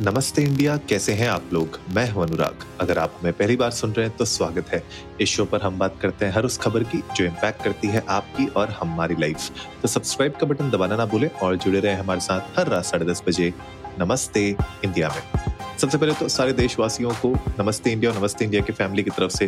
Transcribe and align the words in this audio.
नमस्ते 0.00 0.42
इंडिया, 0.42 0.76
कैसे 0.88 1.12
हैं 1.12 1.28
आप 1.28 1.48
लोग? 1.52 1.78
मैं 1.90 2.08
हूँ 2.10 2.22
अनुराग। 2.22 2.64
अगर 2.80 2.98
आप 2.98 3.14
हमें 3.20 3.32
पहली 3.32 3.54
बार 3.56 3.70
सुन 3.70 3.92
रहे 3.92 4.06
हैं 4.06 4.16
तो 4.16 4.24
स्वागत 4.24 4.68
है। 4.68 4.82
इस 5.20 5.28
शो 5.28 5.44
पर 5.44 5.60
हम 5.60 5.78
बात 5.78 5.98
करते 6.02 6.24
हैं 6.24 6.32
हर 6.32 6.44
उस 6.44 6.58
खबर 6.58 6.82
की, 6.82 6.98
जो 7.16 7.24
इम्पैक्ट 7.24 7.62
करती 7.62 7.88
है 7.88 8.04
आपकी 8.08 8.46
और 8.46 8.68
हमारी 8.70 9.14
लाइफ 9.20 9.48
तो 9.82 9.88
सब्सक्राइब 9.88 10.32
का 10.32 10.46
बटन 10.46 10.70
दबाना 10.70 10.96
ना 10.96 11.06
भूलें 11.06 11.28
और 11.28 11.56
जुड़े 11.56 11.80
रहे 11.80 11.94
हमारे 11.94 12.20
साथ 12.20 12.58
हर 12.58 12.68
रात 12.68 12.84
साढ़े 12.84 13.06
दस 13.06 13.22
बजे। 13.28 13.52
नमस्ते 14.00 14.48
इंडिया 14.84 15.08
में। 15.08 15.76
सबसे 15.78 15.98
पहले 15.98 16.14
तो 16.14 16.28
सारे 16.28 16.52
देशवासियों 16.52 17.14
को 17.14 17.32
नमस्ते 17.58 17.92
इंडिया 17.92 18.10
और 18.10 18.18
नमस्ते 18.18 18.44
इंडिया 18.44 18.62
की 18.62 18.72
फैमिली 18.72 19.02
की 19.02 19.10
तरफ़ 19.10 19.32
से 19.32 19.46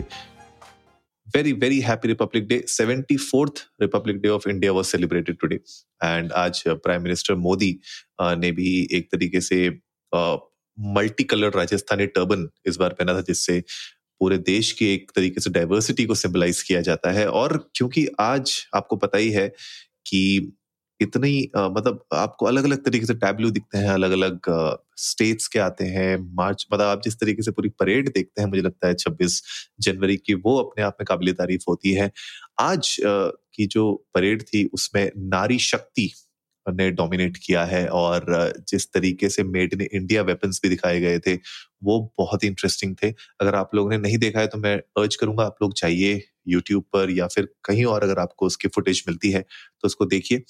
very 1.26 1.52
very 1.54 1.78
happy 1.80 2.08
Republic 2.08 2.48
Day 2.48 2.62
seventy 2.68 3.16
fourth 3.18 3.62
Republic 3.82 4.20
Day 4.20 4.28
of 4.28 4.48
India 4.48 4.72
was 4.72 4.86
celebrated 4.86 5.36
today 5.40 5.60
and 6.04 6.32
आज 6.32 6.62
प्राइम 6.68 7.02
मिनिस्टर 7.02 7.34
मोदी 7.36 7.70
ने 8.22 8.50
भी 8.52 8.88
एक 8.92 9.08
तरीके 9.12 9.40
से 9.40 9.68
मल्टी 10.14 11.24
कलर 11.24 11.52
राजस्थानी 11.56 12.06
टर्बन 12.08 12.48
इस 12.66 12.76
बार 12.76 12.90
पहना 12.90 13.14
था, 13.14 13.20
जिससे 13.22 13.62
पूरे 14.20 14.38
देश 14.38 14.72
की 14.72 14.86
एक 14.94 15.10
तरीके 15.16 15.40
से 15.40 15.50
डाइवर्सिटी 15.50 16.04
को 16.06 16.14
सिंबलाइज 16.14 16.62
किया 16.62 16.80
जाता 16.82 17.10
है। 17.12 17.26
और 17.28 17.56
क्योंकि 17.76 18.06
आज 18.20 18.52
आपको 18.76 18.96
पता 18.96 19.18
ही 19.18 19.30
है 19.30 19.48
कि 20.06 20.52
इतनी 21.00 21.30
मतलब 21.56 22.04
आपको 22.14 22.46
अलग 22.46 22.64
अलग 22.64 22.84
तरीके 22.84 23.06
से 23.06 23.14
टैबलू 23.14 23.50
दिखते 23.50 23.78
हैं 23.78 23.88
अलग 23.90 24.10
अलग 24.12 24.40
स्टेट्स 24.98 25.46
के 25.48 25.58
आते 25.58 25.84
हैं, 25.84 26.16
मार्च 26.36 26.66
मतलब 26.72 26.86
आप 26.86 27.02
जिस 27.04 27.14
तरीके 27.20 27.42
से 27.42 27.50
पूरी 27.50 27.68
परेड 27.80 28.08
देखते 28.08 28.42
हैं, 28.42 28.48
मुझे 28.48 28.62
लगता 28.62 28.88
है 28.88 28.94
छब्बीस 28.94 29.42
जनवरी 29.80 30.16
की 30.16 30.34
वो 30.36 30.56
अपने 30.60 30.84
आप 30.84 30.96
में 31.00 31.04
काबिल 31.08 31.32
तारीफ़ 31.34 31.64
होती 31.68 31.92
है। 31.94 32.10
आज 32.60 32.96
की 33.00 33.66
जो 33.66 33.92
परेड 34.14 34.42
थी, 34.44 34.64
उसमें 34.74 35.10
नारी 35.18 35.58
शक्ति 35.60 36.10
ने 36.66 36.90
डोमिनेट 36.92 37.36
किया 37.44 37.64
है 37.64 37.86
और 37.90 38.24
जिस 38.68 38.86
तरीके 38.92 39.28
से 39.30 39.42
मेड 39.44 39.72
इन 39.74 39.80
इंडिया 39.82 40.22
वेपन्स 40.22 40.60
भी 40.62 40.68
दिखाए 40.68 41.00
गए 41.00 41.18
थे, 41.18 41.34
वो 41.82 41.98
बहुत 42.18 42.42
ही 42.44 42.48
इंटरेस्टिंग 42.48 42.94
थे। 43.02 43.10
अगर 43.40 43.54
आप 43.56 43.74
लोगों 43.74 43.90
ने 43.90 43.98
नहीं 43.98 44.18
देखा 44.18 44.40
है 44.40 44.46
तो 44.46 44.58
मैं 44.58 44.76
अर्ज़ 44.98 45.16
करूँगा 45.20 45.44
आप 45.44 45.56
लोग 45.62 45.74
जाइए 45.76 46.22
यूट्यूब 46.48 46.84
पर 46.92 47.10
या 47.10 47.26
फिर 47.28 47.48
कहीं 47.64 47.84
और 47.86 48.04
अगर 48.04 48.18
आपको 48.18 48.46
उसकी 48.46 48.68
फुटेज 48.70 49.02
मिलती 49.08 49.30
है 49.30 49.40
तो 49.42 49.86
उसको 49.86 50.06
देखिए। 50.06 50.44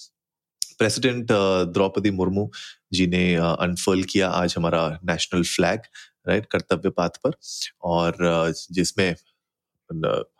प्रेसिडेंट 0.79 1.27
द्रौपदी 1.73 2.11
मुर्मू 2.13 2.51
जी 2.93 3.07
ने 3.09 3.35
अनफर्ल 3.37 4.03
किया 4.05 4.29
आज 4.31 4.55
हमारा 4.59 4.89
national 5.05 5.43
flag 5.47 5.81
right 6.29 6.47
Kartavya 6.53 6.91
path 6.93 7.19
पर। 7.25 7.33
और 7.85 8.17
जिसमें 8.73 9.15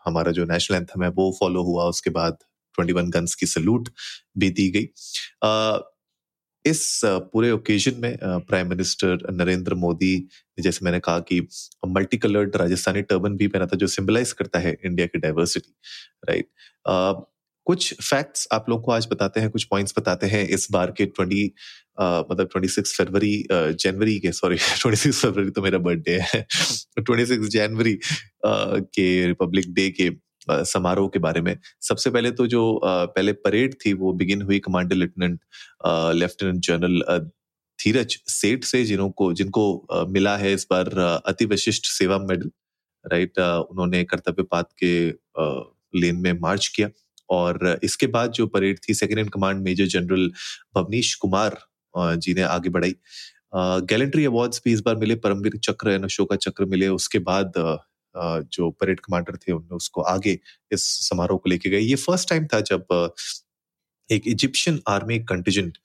हमारा 0.05 0.31
जो 0.31 0.45
नेशनल 0.45 0.77
एंथम 0.77 1.03
है 1.03 1.09
वो 1.11 1.31
फॉलो 1.39 1.63
हुआ, 1.63 1.85
उसके 1.85 2.09
बाद 2.11 2.37
21 2.79 3.09
गन्स 3.09 3.35
की 3.35 3.45
सल्यूट 3.45 3.89
भी 4.37 4.49
दी 4.49 4.69
गई। 4.69 4.87
इस 6.65 7.01
पूरे 7.05 7.51
ओकेजन 7.51 7.99
में 7.99 8.17
प्राइम 8.21 8.69
मिनिस्टर 8.69 9.27
नरेंद्र 9.31 9.75
मोदी, 9.75 10.27
जैसे 10.59 10.85
मैंने 10.85 10.99
कहा 10.99 11.19
कि 11.19 11.39
मल्टी 11.87 12.17
कलर्ड 12.17 12.55
राजस्थानी 12.55 13.01
टर्बन 13.01 13.37
भी 13.37 13.47
पहना 13.47 13.65
था 13.65 13.77
जो 13.77 13.87
सिंबलाइज 13.87 14.31
करता 14.33 14.59
है 14.59 14.77
इंडिया 14.85 15.07
की 15.07 15.19
डाइवर्सिटी 15.19 15.75
राइट 16.29 17.25
कुछ 17.67 17.93
फैक्ट्स 18.01 18.47
आप 18.51 18.69
लोगों 18.69 18.83
को 18.83 18.91
आज 18.91 19.07
बताते 19.11 19.39
हैं, 19.39 19.49
कुछ 19.49 19.63
पॉइंट्स 19.63 19.93
बताते 19.97 20.27
हैं 20.27 20.47
इस 20.49 20.67
बार 20.71 20.91
के 20.97 21.05
ट्वेंटी 21.05 21.43
मतलब 22.01 22.47
ट्वेंटी 22.51 22.67
सिक्स 22.67 22.97
फरवरी 22.97 23.45
जनवरी 23.51 24.19
के 24.19 24.31
सॉरी 24.31 24.55
ट्वेंटी 24.55 24.97
सिक्स 24.97 25.21
फरवरी 25.21 25.49
तो 25.49 25.61
मेरा 25.61 25.77
बर्थडे 25.77 26.17
है। 26.23 26.41
ट्वेंटी 26.99 27.25
सिक्स 27.25 27.47
जनवरी 27.47 27.97
के 28.45 29.05
रिपब्लिक 29.27 29.73
डे 29.73 29.89
के 29.89 30.09
समारोह 30.47 31.07
के 31.09 31.19
बारे 31.19 31.41
में। 31.41 31.57
सबसे 31.81 32.09
पहले 32.09 32.31
तो 32.31 32.47
जो 32.47 32.79
पहले 32.83 33.33
परेड 33.33 33.75
थी, 33.75 33.93
वो 33.93 34.13
बिगिन 34.13 34.41
हुई 34.41 34.59
commander 34.59 34.95
lieutenant 34.95 35.39
lieutenant 36.15 36.63
general 36.65 37.29
Dheeraj 37.79 38.17
Seth 38.29 38.63
से 38.63 38.83
जिन्हों 38.85 39.09
को, 39.11 39.31
जिनको 39.33 40.07
मिला 40.09 40.35
है 40.37 40.53
इस 40.53 40.67
बार 40.71 40.97
अति 41.25 41.45
विशिष्ट 41.45 41.85
सेवा 41.87 42.17
मेडल, 42.19 42.49
राइट? 43.05 43.39
उन्होंने 43.39 44.03
कर्तव्य 44.03 44.43
पात 44.43 44.69
के 44.83 44.93
लेन 45.99 46.15
में 46.15 46.39
मार्च 46.39 46.67
किया। 46.67 46.89
और 47.29 47.79
इसके 47.83 48.07
बाद 48.07 48.31
जो 48.31 48.45
परेड 48.47 48.79
थी 48.87 48.93
second 48.93 49.19
in 49.19 49.27
command 49.29 49.61
major 49.63 49.85
general 49.87 50.27
Bhavnish 50.75 51.13
Kumar 51.15 51.57
ji 51.95 52.33
ने 52.33 52.41
आगे 52.43 52.69
बढ़ाई। 52.69 52.95
गैलेंट्री 53.55 54.25
अवार्ड्स 54.25 54.61
भी 54.65 54.73
इस 54.73 54.81
बार 54.81 54.95
मिले, 54.95 55.15
परमवीर 55.15 55.57
चक्र 55.59 56.03
अशोका 56.03 56.35
चक्र 56.37 56.65
मिले। 56.65 56.87
उसके 56.89 57.19
बाद 57.21 57.53
जो 58.15 58.69
परेड 58.71 58.99
कमांडर 58.99 59.35
थे 59.37 59.51
उन्होंने 59.51 59.75
उसको 59.75 60.01
आगे 60.11 60.37
इस 60.71 60.83
समारोह 61.09 61.37
को 61.37 61.49
लेके 61.49 61.69
गए। 61.69 61.79
ये 61.79 61.95
फ़र्स्ट 61.97 62.29
टाइम 62.29 62.47
था 62.47 62.59
जब 62.71 63.13
एक 64.09 64.27
Egyptian 64.27 64.79
army 64.87 65.19
contingent 65.25 65.77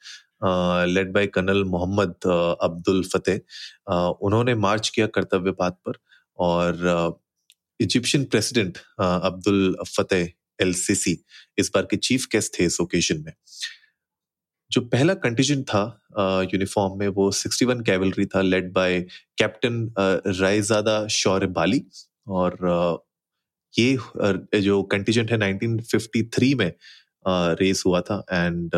led 0.89 1.13
by 1.13 1.27
colonel 1.27 1.63
Mohammed 1.67 2.27
Abdul 2.63 3.03
Fateh 3.13 3.95
उन्होंने 4.23 4.55
मार्च 4.57 4.89
किया 4.89 5.07
कर्तव्य 5.15 5.53
पात 5.53 5.79
पर 5.89 5.99
और 6.39 7.21
Egyptian 7.81 8.25
president 8.25 8.79
Abdul 9.01 9.77
Fateh 9.87 10.33
El Sisi 10.61 11.17
इस 11.59 11.71
बार 11.75 11.87
के 11.91 11.97
चीफ 11.99 12.27
गेस्ट 12.33 12.59
थे 12.59 12.65
इस 12.65 12.81
ओकेजन 12.81 13.23
में। 13.23 13.33
जो 14.71 14.81
पहला 14.83 15.15
कंटिजेंट 15.15 15.65
था 15.65 15.83
यूनिफॉर्म 16.45 16.99
में 16.99 17.09
वो 17.09 17.31
61 17.33 17.83
कैवलरी 17.87 18.27
था, 18.27 18.41
led 18.43 18.73
by 18.73 19.01
captain 19.39 19.95
Raizada 20.39 21.07
Shaurya 21.09 21.47
Bali 21.59 21.85
और 22.29 22.59
ये 23.75 24.61
जो 24.63 24.83
कंटिजेंट 24.83 25.33
है 25.33 25.39
1953 25.39 26.55
में 26.55 26.73
रेस 27.61 27.83
हुआ 27.87 28.01
था 28.01 28.25
एंड 28.33 28.71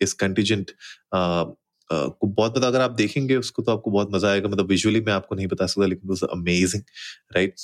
इस 0.00 0.12
कंटिजेंट 0.12 0.70
को 1.90 2.26
बहुत 2.26 2.52
ज़्यादा 2.52 2.66
अगर 2.68 2.80
आप 2.80 2.90
देखेंगे 2.90 3.36
उसको 3.36 3.62
तो 3.62 3.72
आपको 3.72 3.90
बहुत 3.90 4.10
मज़ा 4.14 4.30
आएगा। 4.30 4.48
मतलब 4.48 4.68
विजुअली 4.68 5.00
मैं 5.00 5.12
आपको 5.12 5.34
नहीं 5.34 5.46
बता 5.46 5.66
सकता 5.66 5.86
लेकिन 5.86 6.16
amazing 6.32 6.82
right 7.36 7.54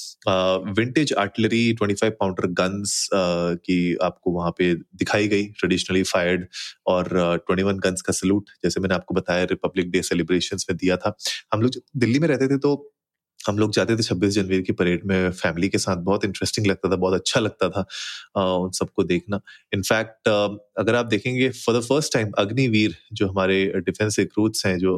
vintage 0.79 1.13
artillery 1.19 1.73
25 1.83 2.11
pounder 2.21 2.47
guns 2.63 3.09
की 3.15 3.95
आपको 4.03 4.33
वहाँ 4.33 4.51
पे 4.59 4.75
दिखाई 4.75 5.29
गई 5.29 5.45
ट्रेडिशनली 5.59 6.03
फायर्ड 6.03 6.47
और 6.87 7.09
uh, 7.39 7.39
21 7.53 7.81
गन्स 7.87 8.03
का 8.03 8.13
सल्यूट 8.13 8.51
जैसे 8.65 8.81
मैंने 8.81 8.95
आपको 8.95 9.15
बताया 9.15 9.45
रिपब्लिक 9.45 9.91
डे 9.91 10.03
सेलिब्रेशन 10.03 10.57
में 10.71 10.77
दिया 10.77 10.97
था। 10.97 11.17
हम 11.53 11.63
लोग 11.63 11.73
दिल्ली 11.97 12.19
में 12.19 12.29
रहते 12.29 12.49
थे 12.49 12.59
तो 12.59 12.75
हम 13.49 13.59
लोग 13.59 13.73
जाते 13.73 13.97
थे 13.97 14.03
छब्बीस 14.03 14.35
जनवरी 14.35 14.63
की 14.63 14.73
परेड 14.73 15.05
में 15.07 15.31
फैमिली 15.33 15.69
के 15.69 15.79
साथ, 15.79 15.97
बहुत 15.99 16.25
इंटरेस्टिंग 16.25 16.67
लगता 16.67 16.91
था, 16.91 16.97
बहुत 16.97 17.15
अच्छा 17.15 17.41
लगता 17.41 17.69
था 17.71 17.85
उन 18.57 18.71
सबको 18.73 19.05
देखना। 19.05 19.41
इनफैक्ट 19.75 20.29
अगर 20.29 20.95
आप 20.95 21.07
देखेंगे 21.07 21.49
for 21.51 21.79
the 21.79 21.83
first 21.85 22.13
time 22.13 22.33
Agniveer, 22.39 22.97
जो 23.13 23.29
हमारे 23.29 23.65
डिफेंस 23.79 24.19
रिक्रूट्स 24.19 24.67
हैं, 24.67 24.79
जो 24.79 24.97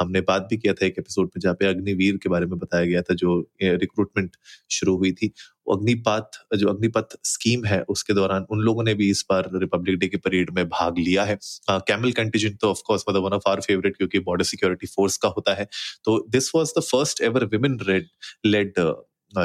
हमने 0.00 0.20
बात 0.22 0.46
भी 0.50 0.56
किया 0.56 0.72
था 0.74 0.86
एक 0.86 0.98
एपिसोड 0.98 1.26
में 1.26 1.40
जहाँ 1.40 1.54
पे 1.54 1.66
अग्निवीर 1.66 2.16
के 2.22 2.28
बारे 2.28 2.46
में 2.46 2.58
बताया 2.58 2.86
गया 2.86 3.02
था, 3.02 3.14
जो 3.14 3.38
रिक्रूटमेंट 3.62 4.36
शुरू 4.70 4.96
हुई 4.96 5.12
थी। 5.12 5.32
अग्निपात, 5.66 6.30
जो 6.56 6.68
अग्निपथ 6.68 7.16
स्कीम 7.24 7.64
है, 7.64 7.80
उसके 7.90 8.14
दौरान 8.14 8.46
उन 8.50 8.60
लोगों 8.60 8.84
ने 8.84 8.94
भी 8.94 9.08
इस 9.10 9.24
बार 9.30 9.50
रिपब्लिक 9.54 9.98
डे 9.98 10.08
की 10.08 10.16
परेड 10.18 10.50
में 10.56 10.64
भाग 10.68 10.98
लिया 10.98 11.24
है। 11.24 11.38
कैमल 11.70 12.12
कंटिजेंट 12.12 12.58
तो 12.60 12.70
ऑफकोर्स 12.70 13.04
मतलब 13.08 13.24
वन 13.24 13.32
ऑफ़ 13.32 13.48
आर 13.48 13.60
फेवरेट 13.60 13.96
क्योंकि 13.96 14.18
बॉर्डर 14.20 14.44
सिक्योरिटी 14.44 14.86
फोर्स 14.86 15.16
का 15.16 15.28
होता 15.36 15.54
है। 15.54 15.68
तो 16.04 16.18
this 16.30 16.50
was 16.54 16.72
the 16.78 16.82
first 16.82 17.22
ever 17.22 17.44
women 17.52 17.78
red 17.88 18.08
led 18.46 18.78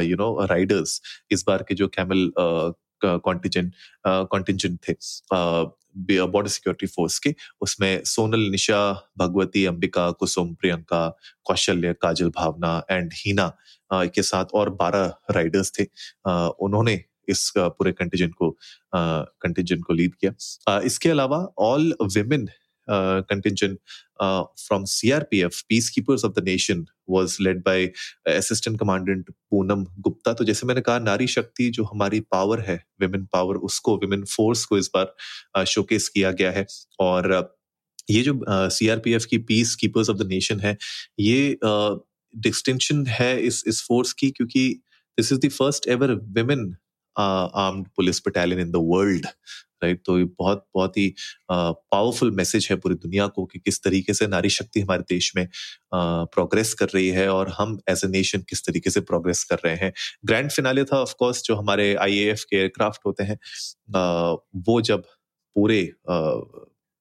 you 0.04 0.16
know 0.18 0.46
riders 0.46 1.02
इस 1.32 1.44
बार 1.48 1.66
के 1.70 1.76
जो 1.76 1.88
कैमल 1.90 2.32
कॉन्टिजेंट 2.38 3.74
कॉन्टिजेंट 4.08 4.80
थे। 4.88 4.94
बॉर्डर 5.96 6.50
सिक्योरिटी 6.50 6.88
फोर्स 6.88 7.18
की, 7.20 7.34
उसमें 7.62 8.04
सोनल 8.06 8.50
निशा, 8.50 9.12
भगवती, 9.18 9.66
अंबिका, 9.66 10.10
कुसुम, 10.12 10.54
प्रियंका, 10.54 11.08
कौशल्य, 11.46 11.94
काजल 11.94 12.30
भावना 12.30 12.82
एंड 12.92 13.12
हीना 13.16 13.52
के 13.94 14.22
साथ 14.22 14.54
और 14.54 14.70
बारह 14.74 15.14
राइडर्स 15.32 15.72
थे। 15.80 15.84
उन्होंने 16.60 17.04
इस 17.30 17.52
पूरे 17.58 17.92
कंटिजेंट 17.92 18.34
को 18.36 18.50
कंटिजेंट 18.96 19.84
को 19.84 19.94
लीड 19.94 20.16
किया। 20.16 20.80
इसके 20.80 21.10
अलावा 21.10 21.38
all 21.60 21.94
women 22.04 22.48
contingent 22.88 23.80
uh, 24.20 24.44
from 24.68 24.86
CRPF, 24.86 25.64
Peacekeepers 25.72 26.24
of 26.24 26.36
the 26.36 26.42
Nation, 26.42 26.86
was 27.08 27.40
led 27.40 27.64
by 27.64 27.92
Assistant 28.26 28.80
Commandant 28.80 29.30
Poonam 29.52 29.86
Gupta 30.00 30.34
तो 30.34 30.44
जैसे 30.44 30.68
मैंने 30.68 30.82
कहा 30.82 31.00
नारी 31.00 31.28
शक्ति 31.28 31.70
जो 31.70 31.84
हमारी 31.84 32.20
पावर 32.20 32.60
है 32.60 32.86
विमेन 33.02 33.26
पावर 33.34 33.56
उसको 33.56 33.98
विमेन 33.98 34.24
फोर्स 34.26 34.66
को 34.66 34.78
इस 34.78 34.90
बार 34.96 35.66
शोकेस 35.66 36.08
किया 36.10 36.32
गया 36.32 36.52
है। 36.52 36.66
और 37.00 37.58
ये 38.10 38.22
जो 38.22 38.40
सीआरपीएफ 38.50 39.26
की 39.26 39.38
peace 39.38 39.76
keepers 39.76 40.10
of 40.10 40.18
the 40.18 40.28
nation 40.28 40.60
है 40.60 40.78
ये 41.20 41.58
डिस्टिंक्शन 42.38 43.06
है 43.08 43.42
इस 43.42 43.64
इस 43.68 43.82
फोर्स 43.82 44.14
की 44.14 44.30
क्योंकि 44.32 44.70
this 45.20 45.32
is 45.32 45.40
the 45.40 45.50
first 45.50 45.88
ever 45.88 46.12
women 46.12 46.76
armed 47.18 47.88
police 47.96 48.22
battalion 48.28 48.62
in 48.62 48.72
the 48.72 48.86
world 48.86 49.28
right 49.84 50.02
तो 50.06 50.18
ये 50.20 50.26
बहुत 50.40 50.66
बहुत 50.76 50.98
ही 50.98 51.08
पावरफुल 51.52 52.32
मैसेज 52.32 52.68
है 52.72 52.76
पूरी 52.78 52.96
दुनिया 52.96 53.28
को 53.28 53.46
कि 53.46 53.60
किस 53.60 53.82
तरीके 53.84 54.14
से 54.14 54.28
नारी 54.28 54.50
शक्ति 54.50 54.82
हमारे 54.82 55.04
देश 55.10 55.32
में 55.36 55.48
प्रोग्रेस 55.94 56.74
कर 56.74 56.88
रही 56.96 57.10
है 57.10 57.28
और 57.30 57.50
हम 57.58 57.80
एज 57.90 58.02
ए 58.06 58.08
नेशन 58.10 58.42
किस 58.50 58.66
तरीके 58.66 58.90
से 58.90 59.02
प्रोग्रेस 59.02 59.44
कर 59.44 59.60
रहे 59.66 59.76
हैं। 59.76 59.92
ग्रैंड 60.26 60.52
फिनाले 60.52 60.84
था 60.84 61.02
ऑफ़ 61.02 61.14
कोर्स 61.20 61.44
जो 61.44 61.56
हमारे 61.56 61.94
आईएएफ 61.96 62.44
के 62.50 62.58
एयरक्राफ्ट 62.58 63.02
होते 63.06 63.24
हैं। 63.24 63.38
वो 64.68 64.82
जब 64.82 65.04
पूरे 65.56 65.82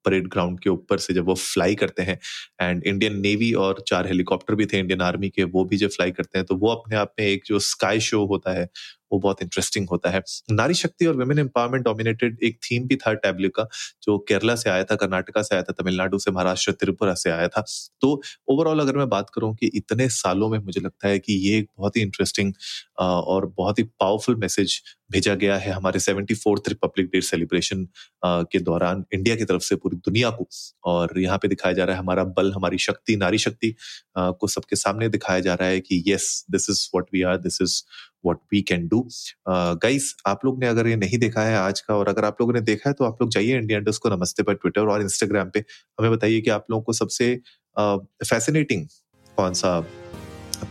परेड 0.05 0.29
ग्राउंड 0.29 0.59
के 0.61 0.71
ऊपर 0.71 0.99
से 0.99 1.15
जब 1.15 1.27
वो 1.27 1.35
फ्लाई 1.35 1.75
करते 1.75 2.03
हैं 2.03 2.19
एंड 2.63 2.83
इंडियन 2.85 3.21
नेवी 3.21 3.53
और 3.55 3.83
चार 3.89 4.07
हेलीकॉप्टर 4.07 4.55
भी 4.55 4.67
थे 4.67 4.79
इंडियन 4.79 5.01
आर्मी 5.01 5.29
के, 5.31 5.45
वो 5.45 5.65
भी 5.65 5.77
जब 5.77 5.91
फ्लाई 5.91 6.11
करते 6.11 6.39
हैं 6.39 6.47
तो 6.47 6.57
वो 6.57 6.69
अपने 6.69 6.97
आप 6.97 7.15
में 7.21 7.27
एक 7.27 7.43
जो 7.47 7.59
स्काई 7.59 8.01
शो 8.01 8.25
होता 8.27 8.53
है 8.61 8.69
वो 9.13 9.19
बहुत 9.19 9.43
इंटरेस्टिंग 9.43 9.87
होता 9.91 10.11
है। 10.11 10.23
नारी 10.53 10.75
शक्ति 10.75 11.07
और 11.07 11.17
वुमेन 11.17 11.39
एम्पावरमेंट 11.39 11.85
डोमिनेटेड 11.85 12.39
एक 12.43 12.59
थीम 12.63 12.87
भी 12.87 12.97
था 12.97 13.13
टैबल्यू 13.15 13.51
का, 13.51 13.67
जो 14.03 14.19
केरला 14.29 14.55
से 14.57 14.71
आया 14.71 14.85
था, 14.85 14.97
कर्नाटका 14.97 15.43
से 15.43 15.55
आया 15.55 15.63
था, 15.63 15.73
तमिलनाडु 15.73 16.19
से, 16.19 16.31
महाराष्ट्र, 16.31 16.73
त्रिपुरा 16.73 17.15
से 17.15 17.31
आया 17.31 17.49
था। 17.49 17.65
तो 18.01 18.21
ओवरऑल 18.49 18.81
अगर 18.81 18.97
मैं 18.97 19.09
बात 19.09 19.31
करूँ 19.35 19.55
कि 19.57 19.71
इतने 19.75 20.09
सालों 20.11 20.49
में 20.49 20.59
मुझे 20.61 20.81
लगता 20.81 21.09
है 21.09 21.19
कि 21.19 21.33
ये 21.49 21.59
एक 21.59 21.69
बहुत 21.79 21.97
ही 21.97 22.03
इंटरेस्टिंग 22.03 22.53
और 22.99 23.47
बहुत 23.57 23.79
ही 23.79 23.85
पावरफुल 24.01 24.37
मैसेज 24.37 24.81
भेजा 25.13 25.35
गया 25.35 25.57
है 25.59 25.71
हमारे 25.73 26.01
seventy 26.01 26.35
fourth 26.35 26.69
republic 26.69 27.07
day 27.07 27.21
celebration 27.21 27.87
के 28.25 28.59
दौरान 28.61 29.05
इंडिया 29.15 29.37
की 29.37 29.45
तरफ़ 29.45 29.63
से 29.63 29.77
पूरी 29.77 29.97
दुनिया 29.99 30.31
को। 30.31 30.47
और 30.85 31.19
यहाँ 31.21 31.39
पे 31.39 31.49
दिखाया 31.49 31.75
जा 31.75 31.85
रहा 31.85 31.97
है 31.97 32.03
हमारा 32.03 32.25
बल, 32.27 32.53
हमारी 32.53 32.79
शक्ति, 32.79 33.17
नारी 33.17 33.39
शक्ति 33.39 33.75
को 34.19 34.47
सबके 34.49 34.77
सामने 34.77 35.09
दिखाया 35.09 35.41
जा 35.41 35.55
रहा 35.55 35.69
है 35.69 35.81
कि 35.81 36.03
yes 36.07 36.45
this 36.51 36.71
is 36.71 36.89
what 36.95 37.07
we 37.15 37.23
are 37.23 37.37
this 37.39 37.61
is 37.63 37.81
what 38.25 38.39
we 38.53 38.61
can 38.63 38.87
do 38.89 39.07
guys 39.49 40.15
आप 40.27 40.45
लोग 40.45 40.61
ने 40.61 40.67
अगर 40.67 40.87
ये 40.87 40.97
नहीं 40.97 41.19
देखा 41.19 41.43
है 41.43 41.57
आज 41.57 41.81
का 41.81 41.95
और 41.95 42.09
अगर 42.09 42.25
आप 42.25 42.41
लोगों 42.41 42.53
ने 42.53 42.61
देखा 42.61 42.89
है 42.91 42.95
तो 42.95 43.05
आप 43.05 43.23
लोग 43.23 43.31
जाइए 43.31 43.59
इंडिया 43.59 43.81
को 43.93 44.17
नमस्ते 44.17 44.43
पर 44.43 44.55
ट्विटर 44.55 44.87
और 44.87 45.03
इंस्टाग्राम 45.03 45.51
पे। 45.51 45.65
हमें 46.01 46.11
बताइए 46.13 46.41
कि 46.41 46.51
आप 46.51 46.67
लोगों 46.71 46.83
को 46.83 46.93
सबसे 46.93 47.35
फैसिनेटिंग 47.79 48.87
uh, 48.87 48.93
कौन 49.37 49.55
सा 49.55 49.81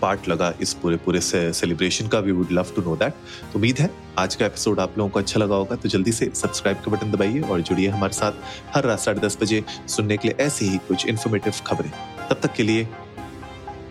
पार्ट 0.01 0.27
लगा 0.29 0.53
इस 0.61 0.73
पूरे 0.73 0.97
पूरे 0.97 1.19
सेलिब्रेशन 1.21 2.07
का? 2.07 2.19
We 2.19 2.31
would 2.31 2.51
love 2.51 2.73
to 2.75 2.81
know 2.81 2.95
that 2.95 3.13
तो 3.13 3.55
उम्मीद 3.55 3.79
है 3.79 3.89
आज 4.17 4.35
का 4.35 4.45
एपिसोड 4.45 4.79
आप 4.79 4.97
लोगों 4.97 5.09
को 5.09 5.19
अच्छा 5.19 5.39
लगा 5.39 5.55
होगा 5.55 5.75
तो 5.75 5.89
जल्दी 5.89 6.11
से 6.11 6.31
सब्सक्राइब 6.35 6.77
का 6.77 6.91
बटन 6.91 7.11
दबाइए 7.11 7.41
और 7.41 7.61
जुड़िए 7.61 7.87
हमारे 7.87 8.13
साथ 8.13 8.31
हर 8.75 8.83
रात 8.83 8.99
साढ़े 8.99 9.19
दस 9.19 9.37
बजे 9.41 9.63
सुनने 9.87 10.17
के 10.17 10.27
लिए 10.27 10.45
ऐसी 10.45 10.65
ही 10.65 10.77
कुछ 10.87 11.05
इन्फॉर्मेटिव 11.07 11.53
खबरें। 11.67 11.91
तब 12.29 12.39
तक 12.43 12.53
के 12.53 12.63
लिए 12.63 12.87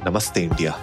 नमस्ते 0.07 0.43
इंडिया 0.43 0.79